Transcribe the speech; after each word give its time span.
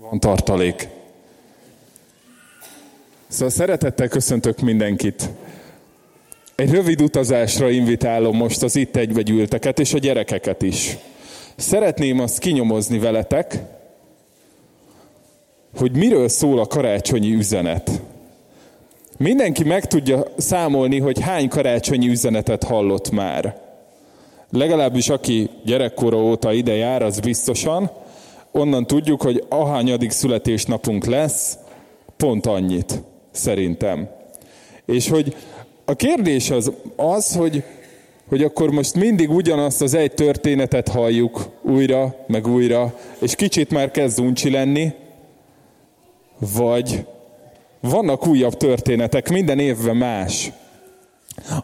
Van 0.00 0.20
tartalék. 0.20 0.88
Szóval 3.28 3.50
szeretettel 3.50 4.08
köszöntök 4.08 4.60
mindenkit. 4.60 5.28
Egy 6.54 6.70
rövid 6.70 7.02
utazásra 7.02 7.70
invitálom 7.70 8.36
most 8.36 8.62
az 8.62 8.76
itt 8.76 8.96
egybegyűlteket 8.96 9.78
és 9.78 9.94
a 9.94 9.98
gyerekeket 9.98 10.62
is. 10.62 10.96
Szeretném 11.56 12.20
azt 12.20 12.38
kinyomozni 12.38 12.98
veletek, 12.98 13.58
hogy 15.76 15.96
miről 15.96 16.28
szól 16.28 16.58
a 16.58 16.66
karácsonyi 16.66 17.32
üzenet. 17.34 17.90
Mindenki 19.16 19.64
meg 19.64 19.86
tudja 19.86 20.24
számolni, 20.36 20.98
hogy 20.98 21.20
hány 21.20 21.48
karácsonyi 21.48 22.08
üzenetet 22.08 22.62
hallott 22.62 23.10
már. 23.10 23.60
Legalábbis 24.50 25.08
aki 25.08 25.50
gyerekkora 25.64 26.16
óta 26.16 26.52
ide 26.52 26.74
jár, 26.74 27.02
az 27.02 27.20
biztosan. 27.20 27.90
Onnan 28.52 28.86
tudjuk, 28.86 29.22
hogy 29.22 29.44
ahányadik 29.48 30.10
születésnapunk 30.10 31.04
lesz, 31.04 31.58
pont 32.16 32.46
annyit, 32.46 33.02
szerintem. 33.30 34.08
És 34.86 35.08
hogy 35.08 35.36
a 35.84 35.94
kérdés 35.94 36.50
az 36.50 36.72
az, 36.96 37.34
hogy, 37.34 37.62
hogy 38.28 38.42
akkor 38.42 38.70
most 38.70 38.94
mindig 38.94 39.30
ugyanazt 39.30 39.82
az 39.82 39.94
egy 39.94 40.12
történetet 40.12 40.88
halljuk 40.88 41.48
újra, 41.62 42.14
meg 42.26 42.46
újra, 42.46 42.94
és 43.18 43.34
kicsit 43.34 43.70
már 43.70 43.90
kezd 43.90 44.20
uncsi 44.20 44.50
lenni, 44.50 44.92
vagy 46.54 47.06
vannak 47.80 48.26
újabb 48.26 48.56
történetek, 48.56 49.28
minden 49.28 49.58
évben 49.58 49.96
más. 49.96 50.52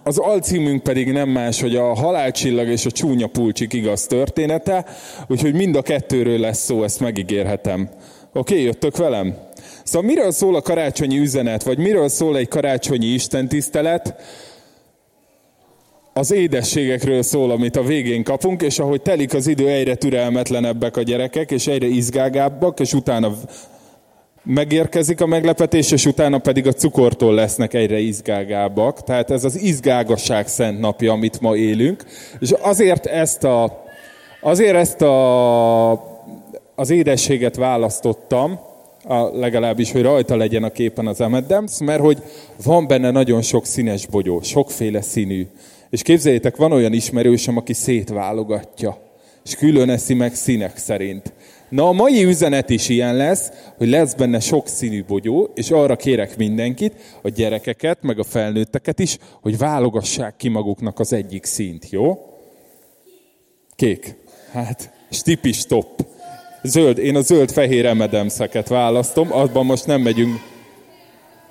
Az 0.03 0.19
alcímünk 0.19 0.83
pedig 0.83 1.13
nem 1.13 1.29
más, 1.29 1.61
hogy 1.61 1.77
a 1.77 1.95
halálcsillag 1.95 2.69
és 2.69 2.87
a 2.87 2.91
csúnya 2.91 3.27
pulcsik 3.27 3.73
igaz 3.73 4.07
története, 4.07 4.85
úgyhogy 5.29 5.55
mind 5.55 5.77
a 5.77 5.83
kettőről 5.83 6.39
lesz 6.39 6.65
szó, 6.65 6.83
ezt 6.83 7.01
megígérhetem. 7.01 7.89
Oké, 8.33 8.53
okay, 8.53 8.65
jöttök 8.65 8.97
velem? 8.97 9.37
Szóval 9.85 10.09
miről 10.09 10.31
szól 10.31 10.55
a 10.55 10.63
karácsonyi 10.63 11.19
üzenet, 11.19 11.63
vagy 11.63 11.79
miről 11.79 12.09
szól 12.09 12.37
egy 12.37 12.49
karácsonyi 12.49 13.07
istentisztelet? 13.07 14.15
Az 16.13 16.31
édességekről 16.31 17.23
szól, 17.23 17.51
amit 17.51 17.77
a 17.77 17.83
végén 17.83 18.25
kapunk, 18.25 18.63
és 18.63 18.79
ahogy 18.79 19.03
telik 19.03 19.35
az 19.35 19.47
idő, 19.47 19.69
egyre 19.69 19.95
türelmetlenebbek 19.95 20.97
a 20.97 21.03
gyerekek, 21.03 21.51
és 21.51 21.67
egyre 21.67 21.87
izgágábbak, 21.87 22.81
és 22.81 22.93
utána 22.93 23.33
megérkezik 24.45 25.21
a 25.21 25.27
meglepetés, 25.27 25.91
és 25.91 26.07
utána 26.07 26.39
pedig 26.39 26.67
a 26.67 26.73
cukortól 26.73 27.35
lesznek 27.35 27.75
egyre 27.75 27.99
izgágábbak. 27.99 29.03
Tehát 29.03 29.31
ez 29.31 29.45
az 29.45 29.61
izgágasság 29.61 30.49
szent 30.49 30.81
napja, 30.81 31.13
amit 31.13 31.41
ma 31.41 31.57
élünk. 31.57 32.05
És 32.41 32.51
azért 32.61 33.07
ezt 33.07 33.45
a, 33.45 33.85
azért 34.41 34.77
ezt 34.77 35.03
a, 35.03 35.91
az 36.75 36.91
édességet 36.91 37.57
választottam, 37.57 38.59
a, 39.05 39.39
legalábbis, 39.39 39.93
hogy 39.93 40.03
rajta 40.03 40.37
legyen 40.37 40.63
a 40.63 40.71
képen 40.71 41.07
az 41.07 41.19
M&M's, 41.19 41.85
mert 41.85 42.01
hogy 42.01 42.23
van 42.65 42.87
benne 42.87 43.11
nagyon 43.11 43.43
sok 43.43 43.67
színes 43.67 44.07
bogyó, 44.07 44.43
sokféle 44.43 45.01
színű. 45.01 45.47
És 45.91 46.03
képzeljétek, 46.03 46.57
van 46.57 46.73
olyan 46.73 46.93
ismerősöm, 46.93 47.57
aki 47.57 47.73
szétválogatja, 47.73 48.99
és 49.45 49.55
külön 49.55 49.91
eszi 49.91 50.15
meg 50.15 50.35
színek 50.35 50.77
szerint. 50.77 51.33
Na 51.75 51.89
a 51.89 51.93
mai 51.93 52.25
üzenet 52.25 52.71
is 52.71 52.89
ilyen 52.89 53.17
lesz, 53.17 53.51
hogy 53.77 53.89
lesz 53.89 54.15
benne 54.15 54.41
sok 54.41 54.69
színű 54.69 55.05
bogyó, 55.05 55.51
és 55.55 55.71
arra 55.71 55.97
kérek 55.97 56.37
mindenkit, 56.37 56.95
a 57.23 57.29
gyerekeket, 57.29 58.03
meg 58.03 58.19
a 58.19 58.25
felnőtteket 58.25 58.99
is, 58.99 59.19
hogy 59.43 59.59
válogassák 59.59 60.37
ki 60.37 60.49
maguknak 60.49 60.99
az 60.99 61.13
egyik 61.13 61.45
színt, 61.45 61.91
jó? 61.91 62.19
Kék. 63.77 64.17
Hát, 64.53 64.93
stipis 65.11 65.67
top. 65.67 66.07
Zöld. 66.63 66.99
Én 66.99 67.17
a 67.17 67.21
zöld-fehér 67.21 67.87
emedemszeket 67.87 68.69
választom, 68.69 69.33
abban 69.33 69.67
most 69.67 69.87
nem 69.87 70.01
megyünk. 70.01 70.41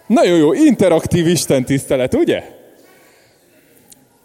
Nagyon 0.07 0.37
jó, 0.37 0.53
interaktív 0.53 1.27
istentisztelet, 1.27 2.13
ugye? 2.13 2.43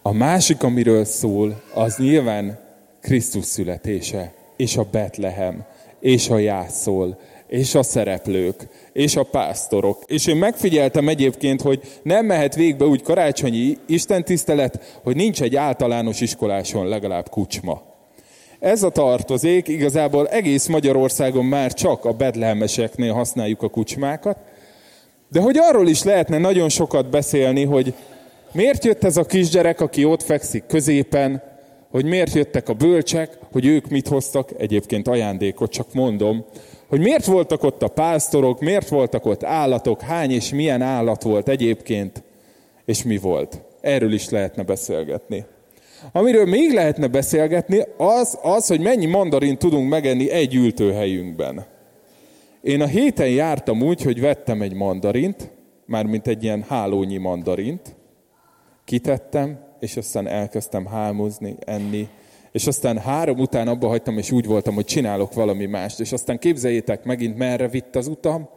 A 0.02 0.12
másik, 0.12 0.62
amiről 0.62 1.04
szól, 1.04 1.62
az 1.74 1.96
nyilván 1.96 2.58
Krisztus 3.00 3.44
születése, 3.44 4.34
és 4.56 4.76
a 4.76 4.86
Betlehem 4.90 5.66
és 6.00 6.28
a 6.28 6.38
jászol, 6.38 7.18
és 7.46 7.74
a 7.74 7.82
szereplők, 7.82 8.68
és 8.92 9.16
a 9.16 9.22
pásztorok. 9.22 10.02
És 10.06 10.26
én 10.26 10.36
megfigyeltem 10.36 11.08
egyébként, 11.08 11.62
hogy 11.62 11.80
nem 12.02 12.26
mehet 12.26 12.54
végbe 12.54 12.84
úgy 12.84 13.02
karácsonyi 13.02 13.78
istentisztelet, 13.86 15.00
hogy 15.02 15.16
nincs 15.16 15.42
egy 15.42 15.56
általános 15.56 16.20
iskoláson 16.20 16.86
legalább 16.86 17.28
kucsma. 17.28 17.82
Ez 18.58 18.82
a 18.82 18.90
tartozék 18.90 19.68
igazából 19.68 20.28
egész 20.28 20.66
Magyarországon 20.66 21.44
már 21.44 21.72
csak 21.72 22.04
a 22.04 22.12
bedlehemeseknél 22.12 23.12
használjuk 23.12 23.62
a 23.62 23.68
kucsmákat, 23.68 24.38
de 25.30 25.40
hogy 25.40 25.56
arról 25.58 25.88
is 25.88 26.02
lehetne 26.02 26.38
nagyon 26.38 26.68
sokat 26.68 27.10
beszélni, 27.10 27.64
hogy 27.64 27.94
miért 28.52 28.84
jött 28.84 29.04
ez 29.04 29.16
a 29.16 29.24
kisgyerek, 29.24 29.80
aki 29.80 30.04
ott 30.04 30.22
fekszik 30.22 30.66
középen, 30.66 31.42
hogy 31.90 32.04
miért 32.04 32.34
jöttek 32.34 32.68
a 32.68 32.74
bölcsek, 32.74 33.38
hogy 33.52 33.66
ők 33.66 33.88
mit 33.88 34.08
hoztak, 34.08 34.50
egyébként 34.58 35.08
ajándékot, 35.08 35.70
csak 35.70 35.92
mondom, 35.92 36.44
hogy 36.88 37.00
miért 37.00 37.24
voltak 37.24 37.62
ott 37.62 37.82
a 37.82 37.88
pásztorok, 37.88 38.60
miért 38.60 38.88
voltak 38.88 39.26
ott 39.26 39.44
állatok, 39.44 40.00
hány 40.00 40.30
és 40.30 40.50
milyen 40.50 40.82
állat 40.82 41.22
volt 41.22 41.48
egyébként, 41.48 42.22
és 42.84 43.02
mi 43.02 43.16
volt. 43.16 43.60
Erről 43.80 44.12
is 44.12 44.28
lehetne 44.28 44.62
beszélgetni. 44.62 45.44
Amiről 46.12 46.46
még 46.46 46.72
lehetne 46.72 47.06
beszélgetni, 47.06 47.82
az, 47.96 48.38
az, 48.42 48.66
hogy 48.66 48.80
mennyi 48.80 49.06
mandarin 49.06 49.58
tudunk 49.58 49.88
megenni 49.88 50.30
egy 50.30 50.54
ültőhelyünkben. 50.54 51.64
Én 52.60 52.80
a 52.80 52.86
héten 52.86 53.28
jártam 53.28 53.82
úgy, 53.82 54.02
hogy 54.02 54.20
vettem 54.20 54.62
egy 54.62 54.74
mandarint, 54.74 55.50
mármint 55.86 56.26
egy 56.26 56.42
ilyen 56.42 56.64
hálónyi 56.68 57.16
mandarint, 57.16 57.96
kitettem, 58.84 59.58
és 59.80 59.96
aztán 59.96 60.26
elkezdtem 60.26 60.86
hámozni, 60.86 61.56
enni, 61.64 62.08
és 62.52 62.66
aztán 62.66 62.98
három 62.98 63.38
után 63.38 63.68
abba 63.68 63.88
hagytam, 63.88 64.18
és 64.18 64.30
úgy 64.30 64.46
voltam, 64.46 64.74
hogy 64.74 64.84
csinálok 64.84 65.34
valami 65.34 65.66
mást. 65.66 66.00
És 66.00 66.12
aztán 66.12 66.38
képzeljétek, 66.38 67.04
megint 67.04 67.36
merre 67.36 67.68
vitt 67.68 67.96
az 67.96 68.06
utam? 68.06 68.48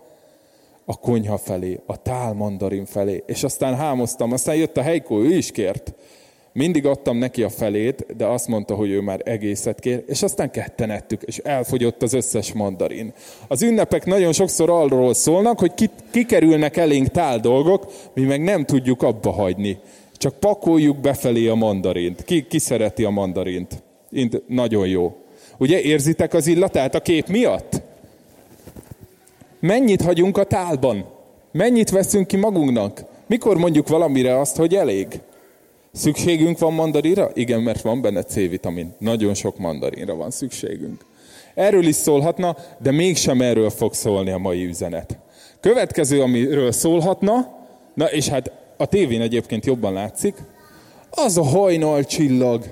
A 0.85 0.99
konyha 0.99 1.37
felé, 1.37 1.79
a 1.85 2.01
tálmandarin 2.01 2.85
felé. 2.85 3.23
És 3.25 3.43
aztán 3.43 3.75
hámoztam, 3.75 4.31
aztán 4.31 4.55
jött 4.55 4.77
a 4.77 4.81
helykó, 4.81 5.19
ő 5.19 5.35
is 5.35 5.51
kért. 5.51 5.93
Mindig 6.53 6.85
adtam 6.85 7.17
neki 7.17 7.43
a 7.43 7.49
felét, 7.49 8.15
de 8.17 8.25
azt 8.25 8.47
mondta, 8.47 8.75
hogy 8.75 8.89
ő 8.89 9.01
már 9.01 9.21
egészet 9.23 9.79
kér, 9.79 10.03
és 10.07 10.21
aztán 10.23 10.51
ketten 10.51 10.89
ettük, 10.89 11.21
és 11.21 11.37
elfogyott 11.37 12.03
az 12.03 12.13
összes 12.13 12.53
mandarin. 12.53 13.13
Az 13.47 13.61
ünnepek 13.61 14.05
nagyon 14.05 14.31
sokszor 14.31 14.69
arról 14.69 15.13
szólnak, 15.13 15.59
hogy 15.59 15.89
kikerülnek 16.11 16.77
elénk 16.77 17.07
tál 17.07 17.39
dolgok, 17.39 17.91
mi 18.13 18.21
meg 18.21 18.41
nem 18.41 18.65
tudjuk 18.65 19.03
abba 19.03 19.31
hagyni. 19.31 19.77
Csak 20.21 20.39
pakoljuk 20.39 20.97
befelé 20.97 21.47
a 21.47 21.55
mandarint. 21.55 22.23
Ki, 22.23 22.47
ki 22.47 22.59
szereti 22.59 23.03
a 23.03 23.09
mandarint? 23.09 23.83
Int, 24.09 24.43
nagyon 24.47 24.87
jó. 24.87 25.15
Ugye 25.57 25.81
érzitek 25.81 26.33
az 26.33 26.47
illatát 26.47 26.95
a 26.95 26.99
kép 26.99 27.27
miatt? 27.27 27.81
Mennyit 29.59 30.01
hagyunk 30.01 30.37
a 30.37 30.43
tálban? 30.43 31.05
Mennyit 31.51 31.89
veszünk 31.89 32.27
ki 32.27 32.37
magunknak? 32.37 33.03
Mikor 33.27 33.57
mondjuk 33.57 33.87
valamire 33.87 34.39
azt, 34.39 34.55
hogy 34.55 34.75
elég? 34.75 35.07
Szükségünk 35.91 36.59
van 36.59 36.73
mandarinra? 36.73 37.31
Igen, 37.33 37.61
mert 37.61 37.81
van 37.81 38.01
benne 38.01 38.23
C-vitamin. 38.23 38.93
Nagyon 38.97 39.33
sok 39.33 39.57
mandarinra 39.57 40.15
van 40.15 40.31
szükségünk. 40.31 41.05
Erről 41.53 41.85
is 41.87 41.95
szólhatna, 41.95 42.55
de 42.81 42.91
mégsem 42.91 43.41
erről 43.41 43.69
fog 43.69 43.93
szólni 43.93 44.31
a 44.31 44.37
mai 44.37 44.65
üzenet. 44.65 45.17
Következő, 45.59 46.21
amiről 46.21 46.71
szólhatna, 46.71 47.59
na 47.93 48.05
és 48.05 48.27
hát 48.27 48.60
a 48.81 48.85
tévén 48.85 49.21
egyébként 49.21 49.65
jobban 49.65 49.93
látszik, 49.93 50.35
az 51.09 51.37
a 51.37 51.43
hajnal 51.43 52.03
csillag, 52.03 52.63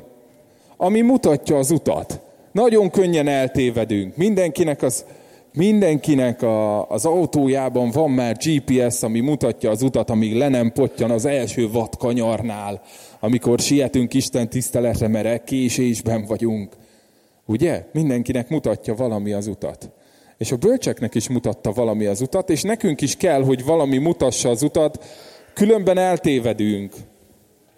ami 0.78 1.02
mutatja 1.02 1.58
az 1.58 1.72
utat. 1.72 2.20
Nagyon 2.52 2.90
könnyen 2.90 3.28
eltévedünk. 3.28 4.16
Mindenkinek 4.16 4.82
az, 4.82 5.06
mindenkinek 5.54 6.42
a, 6.42 6.90
az 6.90 7.06
autójában 7.06 7.90
van 7.92 8.12
már 8.12 8.38
GPS, 8.38 9.04
ami 9.04 9.20
mutatja 9.20 9.70
az 9.70 9.82
utat, 9.82 10.10
amíg 10.10 10.36
le 10.36 10.48
nem 10.48 10.72
potyan 10.72 11.12
az 11.12 11.26
első 11.26 11.72
vadkanyarnál, 11.72 12.82
amikor 13.20 13.60
sietünk 13.60 14.14
Isten 14.14 14.50
tiszteletre, 14.50 15.08
mert 15.08 15.44
késésben 15.44 16.26
vagyunk. 16.26 16.74
Ugye? 17.46 17.86
Mindenkinek 17.94 18.50
mutatja 18.50 18.96
valami 18.96 19.32
az 19.32 19.48
utat. 19.48 19.90
És 20.38 20.52
a 20.52 20.56
bölcseknek 20.56 21.16
is 21.16 21.30
mutatta 21.30 21.72
valami 21.72 22.06
az 22.06 22.22
utat, 22.22 22.50
és 22.50 22.62
nekünk 22.62 23.02
is 23.02 23.16
kell, 23.16 23.44
hogy 23.44 23.66
valami 23.66 23.98
mutassa 23.98 24.50
az 24.50 24.64
utat, 24.64 25.06
Különben 25.54 25.98
eltévedünk. 25.98 26.94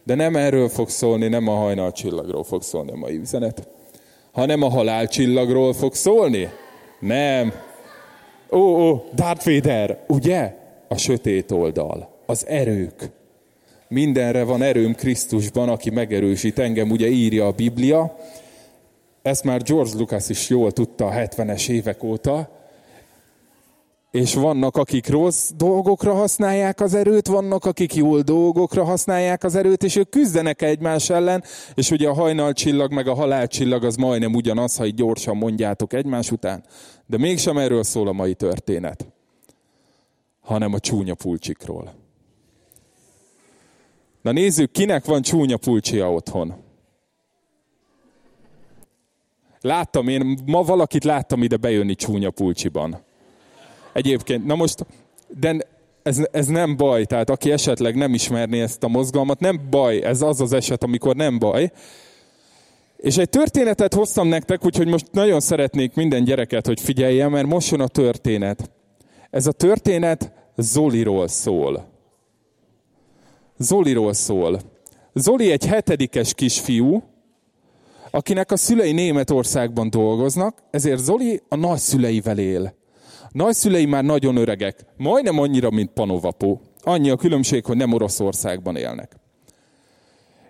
De 0.03 0.15
nem 0.15 0.35
erről 0.35 0.69
fog 0.69 0.89
szólni, 0.89 1.27
nem 1.27 1.47
a 1.47 1.55
hajnalcsillagról 1.55 2.43
fog 2.43 2.61
szólni 2.61 2.91
a 2.91 2.95
mai 2.95 3.17
üzenet, 3.17 3.67
hanem 4.31 4.61
a 4.61 4.69
halálcsillagról 4.69 5.73
fog 5.73 5.93
szólni. 5.93 6.49
Nem. 6.99 7.53
Ó, 8.51 8.59
ó, 8.59 9.03
Darth 9.13 9.45
Vader, 9.45 10.03
ugye? 10.07 10.55
A 10.87 10.97
sötét 10.97 11.51
oldal, 11.51 12.09
az 12.25 12.47
erők. 12.47 13.09
Mindenre 13.87 14.43
van 14.43 14.61
erőm 14.61 14.95
Krisztusban, 14.95 15.69
aki 15.69 15.89
megerősít 15.89 16.59
engem, 16.59 16.91
ugye 16.91 17.07
írja 17.07 17.47
a 17.47 17.51
Biblia. 17.51 18.17
Ezt 19.21 19.43
már 19.43 19.61
George 19.61 19.97
Lucas 19.97 20.29
is 20.29 20.49
jól 20.49 20.71
tudta 20.71 21.05
a 21.05 21.11
70-es 21.11 21.69
évek 21.69 22.03
óta, 22.03 22.49
és 24.11 24.33
vannak, 24.33 24.77
akik 24.77 25.09
rossz 25.09 25.51
dolgokra 25.55 26.13
használják 26.13 26.79
az 26.79 26.93
erőt, 26.93 27.27
vannak, 27.27 27.65
akik 27.65 27.95
jó 27.95 28.21
dolgokra 28.21 28.83
használják 28.83 29.43
az 29.43 29.55
erőt, 29.55 29.83
és 29.83 29.95
ők 29.95 30.09
küzdenek 30.09 30.61
egymás 30.61 31.09
ellen, 31.09 31.43
és 31.73 31.91
ugye 31.91 32.09
a 32.09 32.13
hajnalcsillag 32.13 32.93
meg 32.93 33.07
a 33.07 33.13
halálcsillag 33.13 33.83
az 33.83 33.95
majdnem 33.95 34.33
ugyanaz, 34.33 34.77
ha 34.77 34.85
így 34.85 34.95
gyorsan 34.95 35.37
mondjátok 35.37 35.93
egymás 35.93 36.31
után, 36.31 36.63
de 37.05 37.17
mégsem 37.17 37.57
erről 37.57 37.83
szól 37.83 38.07
a 38.07 38.11
mai 38.11 38.33
történet, 38.33 39.07
hanem 40.41 40.73
a 40.73 40.79
csúnya 40.79 41.15
pulcsikról. 41.15 41.93
Na 44.21 44.31
nézzük, 44.31 44.71
kinek 44.71 45.05
van 45.05 45.21
csúnya 45.21 45.57
pulcsia 45.57 46.13
otthon. 46.13 46.53
Láttam 49.61 50.07
én, 50.07 50.39
ma 50.45 50.61
valakit 50.61 51.03
láttam 51.03 51.43
ide 51.43 51.57
bejönni 51.57 51.95
csúnya 51.95 52.29
pulcsiban. 52.29 53.09
Egyébként, 53.93 54.45
na 54.45 54.55
most, 54.55 54.85
de 55.39 55.57
ez, 56.03 56.27
ez 56.31 56.47
nem 56.47 56.77
baj, 56.77 57.05
tehát 57.05 57.29
aki 57.29 57.51
esetleg 57.51 57.95
nem 57.95 58.13
ismerné 58.13 58.61
ezt 58.61 58.83
a 58.83 58.87
mozgalmat, 58.87 59.39
nem 59.39 59.61
baj, 59.69 60.03
ez 60.03 60.21
az 60.21 60.41
az 60.41 60.53
eset, 60.53 60.83
amikor 60.83 61.15
nem 61.15 61.39
baj. 61.39 61.71
És 62.97 63.17
egy 63.17 63.29
történetet 63.29 63.93
hoztam 63.93 64.27
nektek, 64.27 64.65
úgyhogy 64.65 64.87
most 64.87 65.11
nagyon 65.11 65.39
szeretnék 65.39 65.93
minden 65.93 66.23
gyereket, 66.23 66.65
hogy 66.65 66.79
figyeljen, 66.81 67.31
mert 67.31 67.47
most 67.47 67.71
jön 67.71 67.81
a 67.81 67.87
történet. 67.87 68.71
Ez 69.29 69.47
a 69.47 69.51
történet 69.51 70.31
Zoliról 70.57 71.27
szól. 71.27 71.89
Zoliról 73.57 74.13
szól. 74.13 74.59
Zoli 75.13 75.51
egy 75.51 75.65
hetedikes 75.65 76.33
kisfiú, 76.33 77.03
akinek 78.11 78.51
a 78.51 78.57
szülei 78.57 78.91
Németországban 78.91 79.89
dolgoznak, 79.89 80.57
ezért 80.71 80.99
Zoli 80.99 81.41
a 81.49 81.55
nagyszüleivel 81.55 82.37
él. 82.37 82.73
Nagyszülei 83.31 83.85
már 83.85 84.03
nagyon 84.03 84.35
öregek, 84.35 84.85
majdnem 84.97 85.39
annyira, 85.39 85.69
mint 85.69 85.91
Panovapó. 85.91 86.61
Annyi 86.81 87.09
a 87.09 87.15
különbség, 87.15 87.65
hogy 87.65 87.77
nem 87.77 87.93
Oroszországban 87.93 88.75
élnek. 88.75 89.15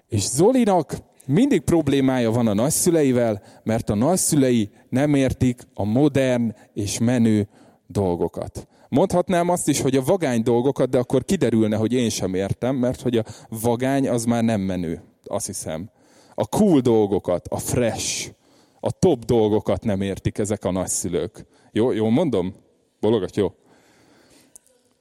És 0.07 0.21
Zolinak 0.21 0.97
mindig 1.25 1.61
problémája 1.61 2.31
van 2.31 2.47
a 2.47 2.53
nagyszüleivel, 2.53 3.41
mert 3.63 3.89
a 3.89 3.95
nagyszülei 3.95 4.69
nem 4.89 5.13
értik 5.13 5.61
a 5.73 5.83
modern 5.83 6.55
és 6.73 6.99
menő 6.99 7.47
dolgokat. 7.87 8.67
Mondhatnám 8.89 9.49
azt 9.49 9.67
is, 9.67 9.81
hogy 9.81 9.95
a 9.95 10.03
vagány 10.03 10.41
dolgokat, 10.43 10.89
de 10.89 10.97
akkor 10.97 11.23
kiderülne, 11.23 11.75
hogy 11.75 11.93
én 11.93 12.09
sem 12.09 12.33
értem, 12.33 12.75
mert 12.75 13.01
hogy 13.01 13.17
a 13.17 13.23
vagány 13.49 14.09
az 14.09 14.25
már 14.25 14.43
nem 14.43 14.61
menő, 14.61 15.01
azt 15.23 15.45
hiszem. 15.45 15.89
A 16.35 16.47
cool 16.47 16.79
dolgokat, 16.79 17.47
a 17.47 17.57
fresh, 17.57 18.31
a 18.79 18.91
top 18.91 19.25
dolgokat 19.25 19.83
nem 19.83 20.01
értik 20.01 20.37
ezek 20.37 20.65
a 20.65 20.71
nagyszülők. 20.71 21.45
Jó, 21.71 21.91
jó 21.91 22.09
mondom? 22.09 22.53
Bologat, 23.01 23.35
jó. 23.35 23.53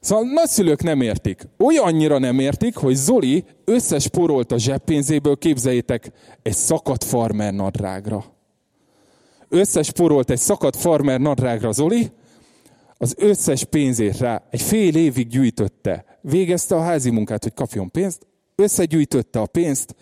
Szóval 0.01 0.25
nagyszülők 0.25 0.83
nem 0.83 1.01
értik. 1.01 1.49
Olyannyira 1.59 2.19
nem 2.19 2.39
értik, 2.39 2.77
hogy 2.77 2.95
Zoli 2.95 3.45
összesporolt 3.65 4.53
a 4.53 4.59
zseppénzéből, 4.59 5.37
képzeljétek, 5.37 6.13
egy 6.43 6.55
szakadt 6.55 7.05
farmer 7.05 7.53
nadrágra. 7.53 8.25
Összesporolt 9.49 10.31
egy 10.31 10.39
szakadt 10.39 10.77
farmer 10.77 11.21
nadrágra 11.21 11.73
Zoli, 11.73 12.11
az 12.97 13.15
összes 13.19 13.65
pénzét 13.65 14.19
rá 14.19 14.43
egy 14.51 14.63
fél 14.63 14.97
évig 14.97 15.29
gyűjtötte. 15.29 16.05
Végezte 16.21 16.77
a 16.77 16.83
házi 16.83 17.11
munkát, 17.11 17.43
hogy 17.43 17.55
kapjon 17.55 17.91
pénzt, 17.91 18.27
összegyűjtötte 18.55 19.41
a 19.41 19.47
pénzt, 19.47 19.95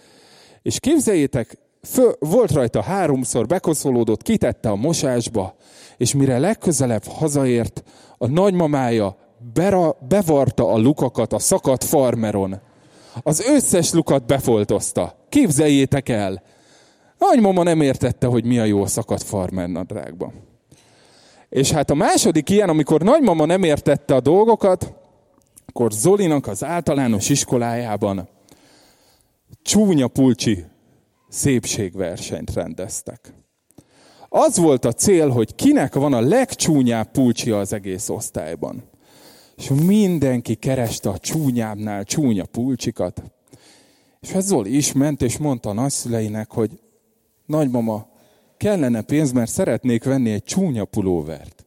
és 0.62 0.80
képzeljétek, 0.80 1.58
föl, 1.88 2.16
volt 2.18 2.52
rajta 2.52 2.82
háromszor, 2.82 3.46
bekoszolódott, 3.46 4.22
kitette 4.22 4.68
a 4.68 4.76
mosásba, 4.76 5.56
és 5.96 6.14
mire 6.14 6.38
legközelebb 6.38 7.04
hazaért, 7.04 7.82
a 8.18 8.26
nagymamája 8.26 9.16
bera, 9.54 9.96
bevarta 10.08 10.72
a 10.72 10.78
lukakat 10.78 11.32
a 11.32 11.38
szakadt 11.38 11.84
farmeron. 11.84 12.60
Az 13.22 13.40
összes 13.40 13.92
lukat 13.92 14.26
befoltozta. 14.26 15.16
Képzeljétek 15.28 16.08
el! 16.08 16.42
Nagymama 17.18 17.62
nem 17.62 17.80
értette, 17.80 18.26
hogy 18.26 18.44
mi 18.44 18.58
a 18.58 18.64
jó 18.64 18.82
a 18.82 18.86
szakadt 18.86 19.22
farmer 19.22 19.68
nadrágban. 19.68 20.32
És 21.48 21.70
hát 21.70 21.90
a 21.90 21.94
második 21.94 22.50
ilyen, 22.50 22.68
amikor 22.68 23.02
nagymama 23.02 23.44
nem 23.44 23.62
értette 23.62 24.14
a 24.14 24.20
dolgokat, 24.20 24.94
akkor 25.66 25.92
Zolinak 25.92 26.46
az 26.46 26.64
általános 26.64 27.28
iskolájában 27.28 28.28
csúnya 29.62 30.08
pulcsi 30.08 30.64
szépségversenyt 31.28 32.54
rendeztek. 32.54 33.32
Az 34.28 34.58
volt 34.58 34.84
a 34.84 34.92
cél, 34.92 35.28
hogy 35.28 35.54
kinek 35.54 35.94
van 35.94 36.12
a 36.12 36.20
legcsúnyább 36.20 37.10
pulcsia 37.10 37.58
az 37.58 37.72
egész 37.72 38.08
osztályban. 38.08 38.82
És 39.56 39.68
mindenki 39.68 40.54
kereste 40.54 41.08
a 41.08 41.18
csúnyábbnál 41.18 42.04
csúnya 42.04 42.44
pulcsikat. 42.44 43.22
És 44.20 44.30
hát 44.30 44.42
Zoli 44.42 44.76
is 44.76 44.92
ment, 44.92 45.22
és 45.22 45.38
mondta 45.38 45.68
a 45.68 45.72
nagyszüleinek, 45.72 46.52
hogy 46.52 46.80
nagymama, 47.46 48.08
kellene 48.56 49.02
pénz, 49.02 49.32
mert 49.32 49.50
szeretnék 49.50 50.04
venni 50.04 50.30
egy 50.30 50.42
csúnya 50.42 50.84
pulóvert. 50.84 51.66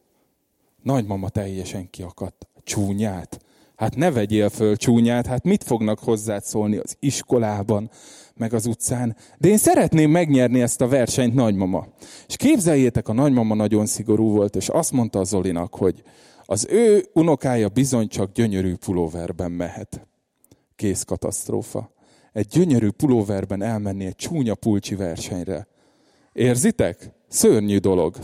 Nagymama 0.82 1.28
teljesen 1.28 1.90
kiakadt. 1.90 2.46
Csúnyát? 2.64 3.41
Hát 3.82 3.96
ne 3.96 4.10
vegyél 4.10 4.48
föl 4.48 4.76
csúnyát, 4.76 5.26
hát 5.26 5.44
mit 5.44 5.64
fognak 5.64 5.98
hozzád 5.98 6.42
szólni 6.42 6.76
az 6.76 6.96
iskolában, 6.98 7.90
meg 8.34 8.54
az 8.54 8.66
utcán. 8.66 9.16
De 9.38 9.48
én 9.48 9.56
szeretném 9.56 10.10
megnyerni 10.10 10.60
ezt 10.60 10.80
a 10.80 10.88
versenyt, 10.88 11.34
nagymama. 11.34 11.86
És 12.26 12.36
képzeljétek, 12.36 13.08
a 13.08 13.12
nagymama 13.12 13.54
nagyon 13.54 13.86
szigorú 13.86 14.30
volt, 14.30 14.56
és 14.56 14.68
azt 14.68 14.92
mondta 14.92 15.18
a 15.18 15.24
Zolinak, 15.24 15.74
hogy 15.74 16.02
az 16.44 16.66
ő 16.70 17.04
unokája 17.12 17.68
bizony 17.68 18.08
csak 18.08 18.32
gyönyörű 18.32 18.74
pulóverben 18.74 19.50
mehet. 19.50 20.06
Kész 20.76 21.02
katasztrófa. 21.02 21.92
Egy 22.32 22.46
gyönyörű 22.46 22.90
pulóverben 22.90 23.62
elmenni 23.62 24.04
egy 24.04 24.16
csúnya 24.16 24.54
pulcsi 24.54 24.94
versenyre. 24.94 25.66
Érzitek? 26.32 27.10
Szörnyű 27.28 27.78
dolog. 27.78 28.16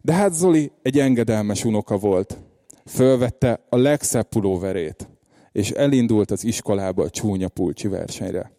De 0.00 0.12
hát 0.12 0.32
Zoli 0.32 0.72
egy 0.82 0.98
engedelmes 0.98 1.64
unoka 1.64 1.96
volt. 1.96 2.38
Fölvette 2.86 3.64
a 3.68 3.76
legszebb 3.76 4.28
pulóverét, 4.28 5.08
és 5.52 5.70
elindult 5.70 6.30
az 6.30 6.44
iskolába 6.44 7.02
a 7.02 7.10
csúnya 7.10 7.48
pulcsi 7.48 7.88
versenyre. 7.88 8.52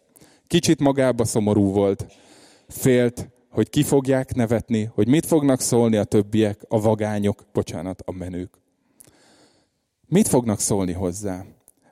Kicsit 0.46 0.80
magába 0.80 1.24
szomorú 1.24 1.72
volt. 1.72 2.06
Félt, 2.68 3.28
hogy 3.50 3.70
ki 3.70 3.82
fogják 3.82 4.34
nevetni, 4.34 4.90
hogy 4.94 5.08
mit 5.08 5.26
fognak 5.26 5.60
szólni 5.60 5.96
a 5.96 6.04
többiek, 6.04 6.60
a 6.68 6.80
vagányok, 6.80 7.44
bocsánat, 7.52 8.02
a 8.06 8.12
menők. 8.12 8.62
Mit 10.06 10.28
fognak 10.28 10.60
szólni 10.60 10.92
hozzá? 10.92 11.44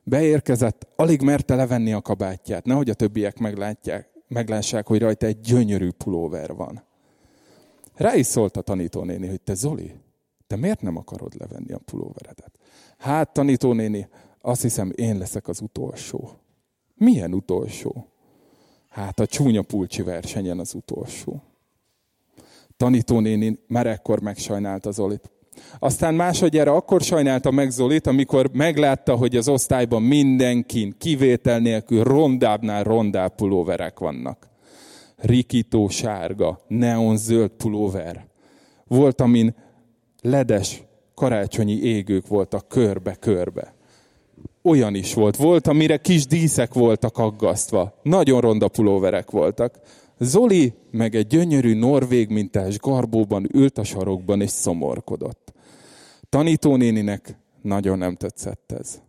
Beérkezett, 0.05 0.89
alig 0.97 1.23
merte 1.23 1.55
levenni 1.55 1.93
a 1.93 2.01
kabátját, 2.01 2.65
nehogy 2.65 2.91
a 2.91 2.95
többiek 2.95 3.39
meglátják, 3.39 4.09
meglássák, 4.29 4.87
hogy 4.87 5.01
rajta 5.01 5.27
egy 5.27 5.41
gyönyörű 5.41 5.91
pulóver 5.91 6.55
van. 6.55 6.85
Rá 7.95 8.15
is 8.15 8.27
szólt 8.27 8.57
a 8.57 8.61
tanítónéni, 8.61 9.27
hogy 9.27 9.41
te 9.41 9.55
Zoli, 9.55 9.95
te 10.53 10.59
miért 10.59 10.83
nem 10.83 10.97
akarod 10.97 11.33
levenni 11.39 11.73
a 11.73 11.79
pulóveredet? 11.79 12.59
Hát 12.99 13.33
tanítónéni, 13.33 14.09
azt 14.41 14.63
hiszem 14.63 14.93
én 14.95 15.19
leszek 15.19 15.49
az 15.49 15.61
utolsó. 15.61 16.31
Milyen 16.95 17.35
utolsó? 17.35 18.07
Hát 18.89 19.21
a 19.21 19.27
csúnya 19.27 19.63
pulcsi 19.63 20.03
versenyen 20.03 20.59
az 20.59 20.75
utolsó. 20.75 21.43
Tanítónéni 22.77 23.59
már 23.67 23.87
ekkor 23.87 24.21
megsajnálta 24.21 24.91
Zolit. 24.91 25.31
Aztán 25.79 26.15
másodjára 26.15 26.75
akkor 26.75 27.01
sajnálta 27.01 27.51
meg 27.51 27.71
Zolit, 27.71 28.07
amikor 28.07 28.51
meglátta, 28.53 29.17
hogy 29.17 29.37
az 29.37 29.49
osztályban 29.49 30.03
mindenkin, 30.03 30.95
kivétel 30.99 31.59
nélkül 31.59 32.05
rondábbnál 32.05 32.85
rondább 32.85 33.35
pulóverek 33.35 33.99
vannak. 33.99 34.49
Rikító 35.17 35.89
sárga, 35.89 36.61
neonzöld 36.69 37.51
pulóver. 37.51 38.27
Volt, 38.87 39.21
amin 39.21 39.55
ledes 40.23 40.83
karácsonyi 41.15 41.81
égők 41.83 42.27
voltak 42.27 42.69
körbe-körbe 42.69 43.75
olyan 44.63 44.95
is 44.95 45.15
volt. 45.15 45.37
Volt, 45.37 45.67
amire 45.67 45.97
kis 45.97 46.27
díszek 46.27 46.75
voltak 46.75 47.19
aggasztva. 47.19 47.99
Nagyon 48.03 48.41
ronda 48.41 48.69
pulóverek 48.69 49.31
voltak. 49.31 49.79
Zoli 50.19 50.73
meg 50.91 51.15
egy 51.15 51.27
gyönyörű 51.27 51.75
norvég 51.75 52.29
mintás 52.29 52.79
garbóban 52.79 53.49
ült 53.53 53.79
a 53.79 53.85
sarokban 53.85 54.41
és 54.41 54.51
szomorkodott. 54.51 55.53
Tanítónéninek 56.29 57.39
nagyon 57.63 57.99
nem 57.99 58.15
tetszett 58.15 58.73
ez. 58.79 59.01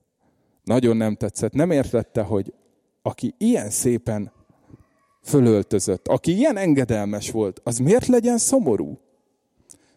Nagyon 0.63 0.97
nem 0.97 1.15
tetszett. 1.15 1.53
Nem 1.53 1.71
értette, 1.71 2.21
hogy 2.21 2.53
aki 3.01 3.33
ilyen 3.37 3.69
szépen 3.69 4.31
fölöltözött, 5.23 6.07
aki 6.07 6.35
ilyen 6.35 6.57
engedelmes 6.57 7.31
volt, 7.31 7.61
az 7.63 7.77
miért 7.77 8.07
legyen 8.07 8.37
szomorú? 8.37 8.99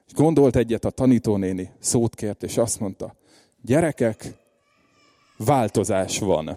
És 0.07 0.13
gondolt 0.13 0.57
egyet 0.57 0.85
a 0.85 0.91
tanítónéni, 0.91 1.71
szót 1.79 2.15
kért, 2.15 2.43
és 2.43 2.57
azt 2.57 2.81
mondta, 2.81 3.17
gyerekek, 3.63 4.35
változás 5.37 6.19
van. 6.19 6.57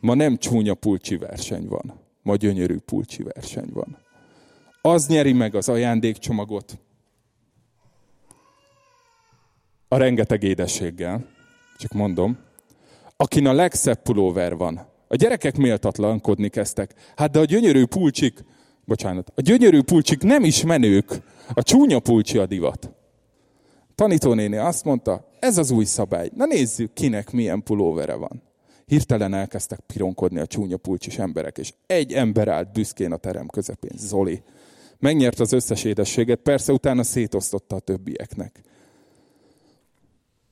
Ma 0.00 0.14
nem 0.14 0.36
csúnya 0.36 0.74
pulcsi 0.74 1.16
verseny 1.16 1.66
van, 1.68 2.00
ma 2.22 2.36
gyönyörű 2.36 2.78
pulcsi 2.78 3.22
verseny 3.22 3.68
van. 3.72 3.98
Az 4.82 5.06
nyeri 5.06 5.32
meg 5.32 5.54
az 5.54 5.68
ajándékcsomagot, 5.68 6.78
a 9.88 9.96
rengeteg 9.96 10.42
édességgel, 10.42 11.26
csak 11.78 11.92
mondom, 11.92 12.38
akin 13.16 13.46
a 13.46 13.52
legszebb 13.52 14.02
pulóver 14.02 14.56
van. 14.56 14.88
A 15.08 15.16
gyerekek 15.16 15.56
méltatlankodni 15.56 16.48
kezdtek. 16.48 16.94
Hát 17.16 17.30
de 17.30 17.38
a 17.38 17.44
gyönyörű 17.44 17.84
pulcsik, 17.84 18.44
bocsánat, 18.90 19.32
a 19.34 19.40
gyönyörű 19.40 19.82
pulcsik 19.82 20.22
nem 20.22 20.44
is 20.44 20.64
menők, 20.64 21.20
a 21.54 21.62
csúnya 21.62 21.98
pulcsi 21.98 22.38
a 22.38 22.46
divat. 22.46 22.90
Tanítónéni 23.94 24.56
azt 24.56 24.84
mondta, 24.84 25.28
ez 25.40 25.58
az 25.58 25.70
új 25.70 25.84
szabály. 25.84 26.30
Na 26.36 26.44
nézzük, 26.44 26.92
kinek 26.92 27.30
milyen 27.30 27.62
pulóvere 27.62 28.14
van. 28.14 28.42
Hirtelen 28.86 29.34
elkezdtek 29.34 29.80
pironkodni 29.80 30.38
a 30.38 30.46
csúnya 30.46 30.76
pulcsis 30.76 31.18
emberek, 31.18 31.58
és 31.58 31.72
egy 31.86 32.12
ember 32.12 32.48
állt 32.48 32.72
büszkén 32.72 33.12
a 33.12 33.16
terem 33.16 33.46
közepén, 33.46 33.96
Zoli. 33.96 34.42
Megnyert 34.98 35.40
az 35.40 35.52
összes 35.52 35.84
édességet, 35.84 36.40
persze 36.40 36.72
utána 36.72 37.02
szétosztotta 37.02 37.76
a 37.76 37.80
többieknek. 37.80 38.60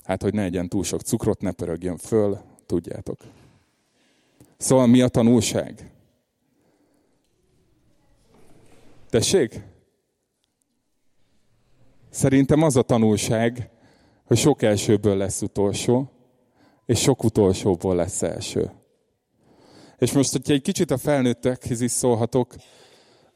Hát, 0.05 0.23
hogy 0.23 0.35
ne 0.35 0.43
egyen 0.43 0.69
túl 0.69 0.85
sok 0.85 1.01
cukrot, 1.01 1.41
ne 1.41 1.53
pörögjön 1.53 1.97
föl, 1.97 2.39
tudjátok. 2.67 3.19
Szóval 4.57 4.87
mi 4.87 5.01
a 5.01 5.09
tanulság? 5.09 5.91
Tessék? 9.11 9.61
Szerintem 12.11 12.63
az 12.63 12.77
a 12.77 12.83
tanulság, 12.83 13.71
hogy 14.25 14.37
sok 14.37 14.63
elsőből 14.63 15.17
lesz 15.17 15.43
utolsó, 15.43 16.11
és 16.87 17.01
sok 17.01 17.25
utolsóból 17.25 17.95
lesz 17.95 18.23
első. 18.23 18.71
És 19.99 20.13
most, 20.13 20.33
hogyha 20.33 20.53
egy 20.53 20.63
kicsit 20.63 20.91
a 20.91 20.99
felnőttekhez 20.99 21.81
is 21.81 21.91
szólhatok, 21.91 22.55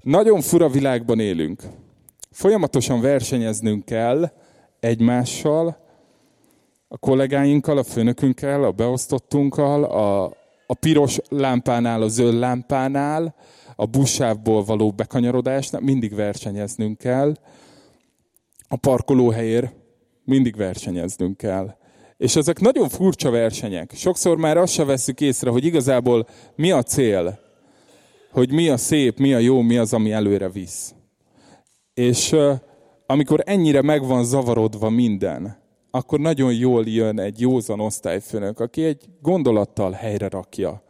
nagyon 0.03 0.41
fura 0.41 0.69
világban 0.69 1.21
élünk. 1.21 1.63
Folyamatosan 2.31 3.01
versenyeznünk 3.01 3.85
kell 3.85 4.33
egymással, 4.81 5.77
a 6.89 6.99
kollégáinkkal, 6.99 7.79
a 7.79 7.83
főnökünkkel, 7.83 8.65
a 8.65 8.73
beosztottunkkal, 8.73 9.85
a, 9.85 10.25
a 10.67 10.75
piros 10.75 11.19
lámpánál, 11.29 12.03
a 12.03 12.09
zöld 12.09 12.35
lámpánál, 12.35 13.35
a 13.77 13.87
buszsávból 13.87 14.65
való 14.65 14.91
bekanyarodásnál, 14.91 15.81
mindig 15.81 16.15
versenyeznünk 16.15 16.99
kell. 16.99 17.37
A 18.69 18.77
parkolóhelyért 18.77 19.75
mindig 20.25 20.57
versenyeznünk 20.57 21.37
kell. 21.37 21.77
És 22.17 22.37
ezek 22.37 22.61
nagyon 22.61 22.89
furcsa 22.89 23.31
versenyek. 23.31 23.93
Sokszor 23.95 24.37
már 24.37 24.57
azt 24.57 24.73
se 24.73 24.85
veszük 24.85 25.21
észre, 25.21 25.51
hogy 25.51 25.65
igazából 25.65 26.27
mi 26.55 26.71
a 26.71 26.83
cél, 26.83 27.39
hogy 28.31 28.53
mi 28.53 28.69
a 28.69 28.77
szép, 28.77 29.19
mi 29.19 29.35
a 29.35 29.39
jó, 29.39 29.61
mi 29.61 29.77
az, 29.77 29.93
ami 29.93 30.13
előre 30.13 30.49
visz. 30.49 30.95
És 31.95 32.37
amikor 33.07 33.43
ennyire 33.47 33.83
meg 33.83 34.07
van 34.07 34.25
zavarodva 34.25 34.91
minden, 34.91 35.61
akkor 35.91 36.21
nagyon 36.21 36.55
jól 36.55 36.85
jön 36.87 37.21
egy 37.21 37.41
józan 37.41 37.81
osztályfőnök, 37.81 38.61
aki 38.61 38.85
egy 38.85 39.05
gondolattal 39.21 39.93
helyre 39.93 40.29
rakja 40.29 40.83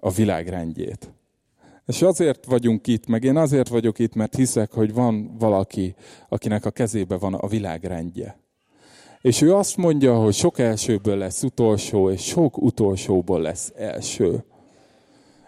a 0.00 0.10
világrendjét. 0.10 1.15
És 1.86 2.02
azért 2.02 2.44
vagyunk 2.44 2.86
itt, 2.86 3.06
meg 3.06 3.24
én 3.24 3.36
azért 3.36 3.68
vagyok 3.68 3.98
itt, 3.98 4.14
mert 4.14 4.34
hiszek, 4.34 4.72
hogy 4.72 4.92
van 4.92 5.36
valaki, 5.38 5.94
akinek 6.28 6.64
a 6.64 6.70
kezébe 6.70 7.16
van 7.16 7.34
a 7.34 7.46
világrendje. 7.46 8.38
És 9.20 9.40
ő 9.40 9.54
azt 9.54 9.76
mondja, 9.76 10.14
hogy 10.14 10.34
sok 10.34 10.58
elsőből 10.58 11.16
lesz 11.16 11.42
utolsó, 11.42 12.10
és 12.10 12.22
sok 12.22 12.58
utolsóból 12.58 13.40
lesz 13.40 13.72
első. 13.76 14.44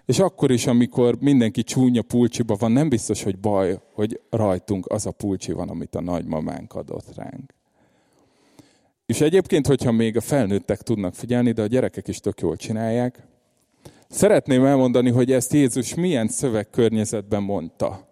És 0.04 0.18
akkor 0.18 0.50
is, 0.50 0.66
amikor 0.66 1.16
mindenki 1.20 1.62
csúnya 1.62 2.02
pulcsiba 2.02 2.54
van, 2.54 2.72
nem 2.72 2.88
biztos, 2.88 3.22
hogy 3.22 3.38
baj, 3.38 3.80
hogy 3.92 4.20
rajtunk 4.30 4.86
az 4.86 5.06
a 5.06 5.10
pulcsi 5.10 5.52
van, 5.52 5.68
amit 5.68 5.94
a 5.94 6.00
nagymamánk 6.00 6.74
adott 6.74 7.14
ránk. 7.16 7.54
És 9.06 9.20
egyébként, 9.20 9.66
hogyha 9.66 9.92
még 9.92 10.16
a 10.16 10.20
felnőttek 10.20 10.82
tudnak 10.82 11.14
figyelni, 11.14 11.52
de 11.52 11.62
a 11.62 11.66
gyerekek 11.66 12.08
is 12.08 12.20
tök 12.20 12.40
jól 12.40 12.56
csinálják, 12.56 13.27
szeretném 14.08 14.64
elmondani, 14.64 15.10
hogy 15.10 15.32
ezt 15.32 15.52
Jézus 15.52 15.94
milyen 15.94 16.28
szövegkörnyezetben 16.28 17.42
mondta. 17.42 18.06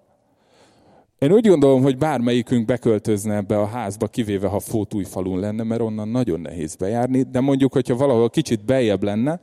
Én 1.19 1.33
úgy 1.33 1.47
gondolom, 1.47 1.83
hogy 1.83 1.99
bármelyikünk 1.99 2.65
beköltözne 2.65 3.35
ebbe 3.35 3.59
a 3.59 3.67
házba, 3.67 4.07
kivéve 4.07 4.49
ha 4.49 4.61
Fótújfalun 4.61 5.41
lenne, 5.41 5.63
mert 5.63 5.81
onnan 5.81 6.09
nagyon 6.09 6.41
nehéz 6.41 6.75
bejárni, 6.75 7.23
de 7.23 7.41
mondjuk, 7.41 7.73
hogyha 7.73 7.97
valahol 7.97 8.31
kicsit 8.31 8.65
beljebb 8.65 9.03
lenne, 9.03 9.41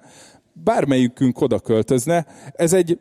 bármelyikünk 0.53 1.41
oda 1.41 1.60
költözne. 1.60 2.25
Ez 2.51 2.74
egy, 2.74 3.00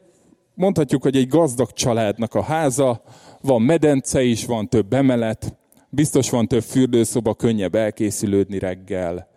mondhatjuk, 0.54 1.02
hogy 1.02 1.16
egy 1.16 1.28
gazdag 1.28 1.72
családnak 1.72 2.34
a 2.34 2.42
háza, 2.42 3.02
van 3.40 3.62
medence 3.62 4.22
is, 4.22 4.46
van 4.46 4.68
több 4.68 4.92
emelet, 4.92 5.56
biztos 5.88 6.30
van 6.30 6.48
több 6.48 6.62
fürdőszoba, 6.62 7.34
könnyebb 7.34 7.74
elkészülődni 7.74 8.58
reggel. 8.58 9.31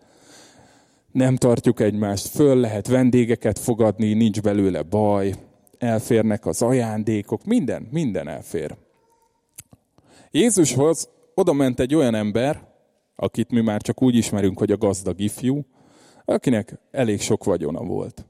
Nem 1.16 1.36
tartjuk 1.36 1.80
egymást 1.80 2.28
föl, 2.28 2.56
lehet 2.56 2.88
vendégeket 2.88 3.60
fogadni, 3.60 4.14
nincs 4.14 4.42
belőle 4.42 4.82
baj, 4.82 5.34
elférnek 5.78 6.46
az 6.46 6.62
ajándékok, 6.62 7.46
minden, 7.46 7.88
minden 7.92 8.28
elfér. 8.28 8.76
Jézushoz 10.32 11.10
oda 11.36 11.54
ment 11.54 11.80
egy 11.80 11.96
olyan 11.96 12.16
ember, 12.16 12.68
akit 13.16 13.52
mi 13.52 13.62
már 13.62 13.82
csak 13.82 14.02
úgy 14.02 14.16
ismerünk, 14.16 14.58
hogy 14.58 14.72
a 14.72 14.78
gazdag 14.78 15.20
ifjú, 15.20 15.66
akinek 16.26 16.80
elég 16.92 17.22
sok 17.22 17.44
vagyona 17.44 17.84
volt. 17.84 18.26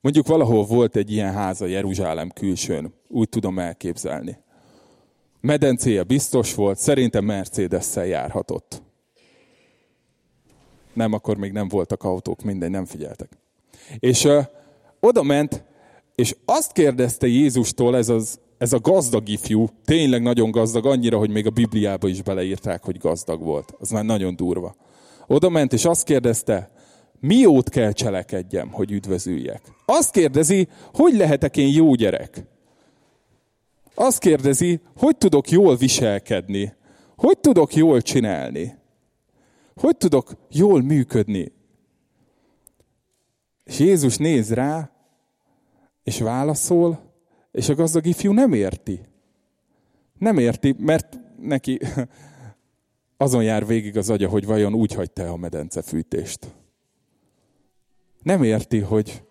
Mondjuk 0.00 0.26
valahol 0.26 0.64
volt 0.64 0.96
egy 0.96 1.12
ilyen 1.12 1.32
háza 1.32 1.66
Jeruzsálem 1.66 2.30
külsőn, 2.30 2.94
úgy 3.08 3.28
tudom 3.28 3.58
elképzelni. 3.58 4.36
Medencéje 5.40 6.02
biztos 6.02 6.54
volt, 6.54 6.78
szerintem 6.78 7.24
Mercedes-szel 7.24 8.06
járhatott. 8.06 8.82
Nem, 10.98 11.12
akkor 11.12 11.36
még 11.36 11.52
nem 11.52 11.68
voltak 11.68 12.02
autók, 12.02 12.42
mindegy, 12.42 12.70
nem 12.70 12.84
figyeltek. 12.84 13.28
És 13.98 14.24
uh, 14.24 14.44
oda 15.00 15.22
ment, 15.22 15.64
és 16.14 16.36
azt 16.44 16.72
kérdezte 16.72 17.26
Jézustól 17.26 17.96
ez, 17.96 18.08
az, 18.08 18.40
ez 18.58 18.72
a 18.72 18.78
gazdag 18.78 19.28
ifjú, 19.28 19.66
tényleg 19.84 20.22
nagyon 20.22 20.50
gazdag, 20.50 20.86
annyira, 20.86 21.18
hogy 21.18 21.30
még 21.30 21.46
a 21.46 21.50
Bibliába 21.50 22.08
is 22.08 22.22
beleírták, 22.22 22.84
hogy 22.84 22.98
gazdag 22.98 23.42
volt. 23.42 23.74
Az 23.78 23.90
már 23.90 24.04
nagyon 24.04 24.36
durva. 24.36 24.74
Oda 25.26 25.48
ment, 25.48 25.72
és 25.72 25.84
azt 25.84 26.04
kérdezte, 26.04 26.70
miót 27.20 27.68
kell 27.68 27.92
cselekedjem, 27.92 28.70
hogy 28.70 28.92
üdvözüljek? 28.92 29.62
Azt 29.86 30.10
kérdezi, 30.10 30.68
hogy 30.94 31.16
lehetek 31.16 31.56
én 31.56 31.72
jó 31.72 31.94
gyerek? 31.94 32.44
Azt 33.94 34.18
kérdezi, 34.18 34.80
hogy 34.96 35.16
tudok 35.16 35.50
jól 35.50 35.76
viselkedni? 35.76 36.72
Hogy 37.16 37.38
tudok 37.38 37.74
jól 37.74 38.02
csinálni? 38.02 38.77
Hogy 39.78 39.96
tudok 39.96 40.32
jól 40.50 40.82
működni? 40.82 41.52
És 43.64 43.78
Jézus 43.78 44.16
néz 44.16 44.52
rá, 44.52 44.90
és 46.02 46.20
válaszol, 46.20 47.12
és 47.52 47.68
a 47.68 47.74
gazdag 47.74 48.06
ifjú 48.06 48.32
nem 48.32 48.52
érti. 48.52 49.00
Nem 50.18 50.38
érti, 50.38 50.74
mert 50.78 51.18
neki 51.40 51.78
azon 53.16 53.42
jár 53.42 53.66
végig 53.66 53.96
az 53.96 54.10
agya, 54.10 54.28
hogy 54.28 54.46
vajon 54.46 54.74
úgy 54.74 54.94
hagyta 54.94 55.32
a 55.32 55.36
medencefűtést 55.36 56.56
nem 58.28 58.42
érti, 58.42 58.78
hogy, 58.78 59.22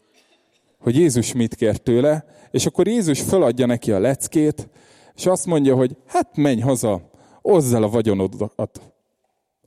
hogy 0.80 0.96
Jézus 0.96 1.34
mit 1.34 1.56
kér 1.56 1.77
tőle, 1.77 2.25
és 2.51 2.66
akkor 2.66 2.88
Jézus 2.88 3.22
feladja 3.22 3.66
neki 3.66 3.92
a 3.92 4.00
leckét, 4.00 4.70
és 5.16 5.25
azt 5.25 5.46
mondja, 5.46 5.75
hogy 5.75 5.98
hát 6.06 6.38
menj 6.38 6.60
haza, 6.60 7.10
oszd 7.42 7.74
el 7.74 7.84
a 7.84 7.89
vagyonodat 7.89 8.82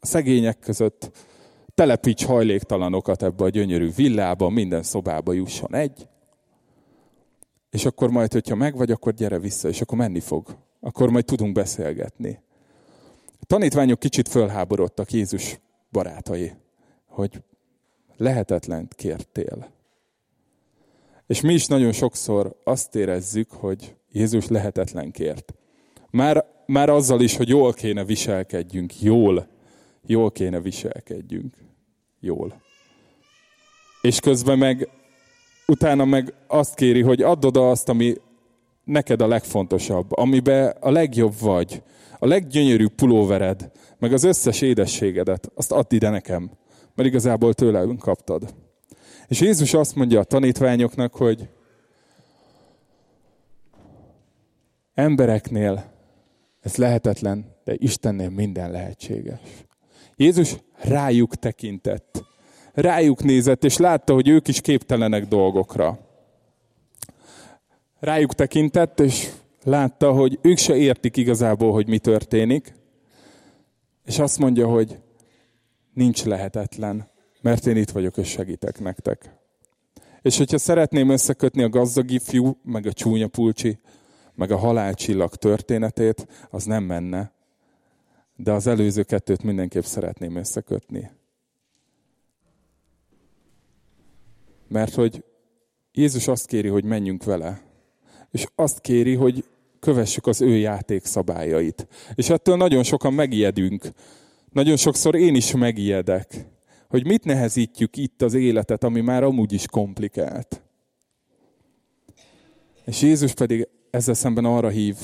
a 0.00 0.07
szegények 0.07 0.59
között, 0.59 1.11
telepíts 1.75 2.25
hajléktalanokat 2.25 3.23
ebbe 3.23 3.45
a 3.45 3.49
gyönyörű 3.49 3.90
villába, 3.97 4.49
minden 4.49 4.83
szobába 4.83 5.33
jusson 5.33 5.75
egy, 5.75 6.09
és 7.71 7.85
akkor 7.85 8.11
majd, 8.11 8.33
hogyha 8.33 8.54
megvagy, 8.54 8.90
akkor 8.90 9.12
gyere 9.12 9.38
vissza, 9.38 9.69
és 9.69 9.80
akkor 9.80 9.99
menni 9.99 10.21
fog. 10.21 10.57
Akkor 10.80 11.11
majd 11.11 11.25
tudunk 11.25 11.52
beszélgetni. 11.52 12.38
A 13.40 13.45
tanítványok 13.47 13.99
kicsit 13.99 14.28
fölháborodtak 14.28 15.12
Jézus 15.12 15.61
barátai, 15.90 16.52
hogy 17.07 17.42
lehetetlen 18.16 18.88
kértél. 18.97 19.71
És 21.26 21.40
mi 21.40 21.52
is 21.52 21.66
nagyon 21.66 21.92
sokszor 21.92 22.57
azt 22.64 22.95
érezzük, 22.95 23.50
hogy 23.50 23.97
Jézus 24.12 24.49
lehetetlen 24.49 25.11
kért. 25.11 25.54
Már, 26.11 26.45
már 26.66 26.88
azzal 26.88 27.21
is, 27.21 27.37
hogy 27.37 27.49
jól 27.49 27.73
kéne 27.73 28.04
viselkedjünk, 28.04 29.02
jól, 29.02 29.49
jól 30.07 30.30
kéne 30.30 30.61
viselkedjünk, 30.61 31.54
jól. 32.21 32.62
És 34.02 34.21
közben 34.21 34.59
meg, 34.59 34.88
utána 35.66 36.04
meg 36.04 36.35
azt 36.47 36.75
kéri, 36.75 37.02
hogy 37.02 37.23
add 37.23 37.47
oda 37.47 37.71
azt, 37.71 37.88
ami 37.88 38.14
neked 38.85 39.21
a 39.21 39.26
legfontosabb, 39.26 40.12
amiben 40.12 40.76
a 40.80 40.90
legjobb 40.90 41.35
vagy, 41.40 41.83
a 42.19 42.26
leggyönyörűbb 42.26 42.92
pulóvered, 42.92 43.71
meg 43.99 44.12
az 44.12 44.25
összes 44.25 44.61
édességedet, 44.61 45.50
azt 45.54 45.73
add 45.73 45.95
ide 45.95 46.09
nekem 46.09 46.59
mert 47.00 47.12
igazából 47.12 47.54
tőlünk 47.54 47.99
kaptad. 47.99 48.54
És 49.28 49.40
Jézus 49.40 49.75
azt 49.75 49.95
mondja 49.95 50.21
a 50.21 50.25
tanítványoknak, 50.25 51.14
hogy 51.14 51.49
embereknél 54.95 55.92
ez 56.61 56.76
lehetetlen, 56.76 57.57
de 57.64 57.75
Istennél 57.76 58.30
minden 58.30 58.71
lehetséges. 58.71 59.40
Jézus 60.20 60.56
rájuk 60.78 61.34
tekintett. 61.34 62.24
Rájuk 62.72 63.22
nézett, 63.22 63.64
és 63.64 63.76
látta, 63.76 64.14
hogy 64.14 64.28
ők 64.28 64.48
is 64.48 64.60
képtelenek 64.60 65.26
dolgokra. 65.26 65.98
Rájuk 68.00 68.34
tekintett, 68.34 69.00
és 69.00 69.30
látta, 69.62 70.12
hogy 70.12 70.38
ők 70.42 70.58
se 70.58 70.76
értik 70.76 71.16
igazából, 71.16 71.72
hogy 71.72 71.88
mi 71.88 71.98
történik, 71.98 72.74
és 74.04 74.18
azt 74.18 74.38
mondja, 74.38 74.68
hogy 74.68 74.98
nincs 75.94 76.24
lehetetlen, 76.24 77.10
mert 77.40 77.66
én 77.66 77.76
itt 77.76 77.90
vagyok, 77.90 78.16
és 78.16 78.28
segítek 78.28 78.80
nektek. 78.80 79.34
És 80.22 80.36
hogyha 80.36 80.58
szeretném 80.58 81.08
összekötni 81.08 81.62
a 81.62 81.68
gazdag 81.68 82.10
ifjú, 82.10 82.56
meg 82.62 82.86
a 82.86 82.92
csúnya 82.92 83.28
pulcsi, 83.28 83.78
meg 84.34 84.50
a 84.50 84.56
halálcsillag 84.56 85.34
történetét, 85.34 86.26
az 86.50 86.64
nem 86.64 86.84
menne. 86.84 87.38
De 88.42 88.52
az 88.52 88.66
előző 88.66 89.02
kettőt 89.02 89.42
mindenképp 89.42 89.82
szeretném 89.82 90.37
összekötni. 90.37 91.11
Mert 94.68 94.94
hogy 94.94 95.25
Jézus 95.92 96.28
azt 96.28 96.47
kéri, 96.47 96.68
hogy 96.68 96.85
menjünk 96.85 97.25
vele. 97.25 97.62
És 98.30 98.47
azt 98.54 98.80
kéri, 98.80 99.14
hogy 99.14 99.44
kövessük 99.80 100.26
az 100.26 100.40
ő 100.40 100.56
játékszabályait. 100.56 101.87
És 102.14 102.30
ettől 102.30 102.56
nagyon 102.56 102.82
sokan 102.82 103.12
megijedünk. 103.12 103.85
Nagyon 104.52 104.76
sokszor 104.76 105.14
én 105.14 105.35
is 105.35 105.54
megijedek, 105.54 106.47
hogy 106.88 107.06
mit 107.06 107.25
nehezítjük 107.25 107.97
itt 107.97 108.23
az 108.23 108.35
életet, 108.35 108.85
ami 108.85 109.00
már 109.00 109.23
amúgy 109.23 109.52
is 109.52 109.66
komplikált. 109.66 110.62
És 112.85 113.02
Jézus 113.02 113.35
pedig 113.35 113.68
ezzel 113.90 114.14
szemben 114.14 114.44
arra 114.44 114.68
hív, 114.68 114.97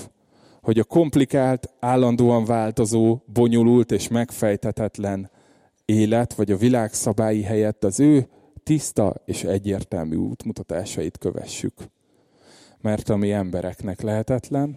hogy 0.66 0.78
a 0.78 0.85
komplikált, 0.85 1.75
állandóan 1.80 2.44
változó, 2.44 3.18
bonyolult 3.32 3.92
és 3.92 4.08
megfejtetetlen 4.08 5.30
élet, 5.85 6.35
vagy 6.35 6.50
a 6.50 6.56
világ 6.56 6.92
szabályi 6.92 7.42
helyett 7.42 7.85
az 7.85 8.00
ő 8.00 8.28
tiszta 8.62 9.14
és 9.25 9.44
egyértelmű 9.44 10.16
útmutatásait 10.16 11.18
kövessük. 11.18 11.73
Mert 12.80 13.08
ami 13.08 13.32
embereknek 13.32 14.00
lehetetlen, 14.00 14.76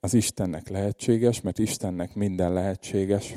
az 0.00 0.14
Istennek 0.14 0.68
lehetséges, 0.68 1.40
mert 1.40 1.58
Istennek 1.58 2.14
minden 2.14 2.52
lehetséges. 2.52 3.34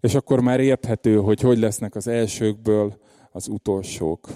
És 0.00 0.14
akkor 0.14 0.40
már 0.40 0.60
érthető, 0.60 1.16
hogy 1.16 1.40
hogy 1.40 1.58
lesznek 1.58 1.94
az 1.94 2.06
elsőkből 2.06 3.00
az 3.30 3.48
utolsók, 3.48 4.28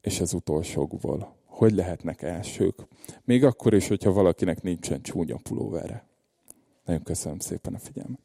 és 0.00 0.20
az 0.20 0.32
utolsókból. 0.32 1.37
Hogy 1.58 1.72
lehetnek 1.72 2.22
elsők. 2.22 2.86
Még 3.24 3.44
akkor 3.44 3.74
is, 3.74 3.88
hogyha 3.88 4.12
valakinek 4.12 4.62
nincsen 4.62 5.02
csúnya 5.02 5.36
pulóvere. 5.42 6.06
Nagyon 6.84 7.02
köszönöm 7.02 7.38
szépen 7.38 7.74
a 7.74 7.78
figyelmet. 7.78 8.20